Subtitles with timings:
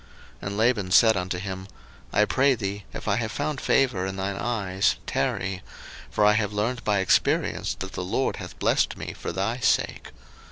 [0.41, 1.67] 01:030:027 And Laban said unto him,
[2.11, 5.61] I pray thee, if I have found favour in thine eyes, tarry:
[6.09, 10.09] for I have learned by experience that the LORD hath blessed me for thy sake.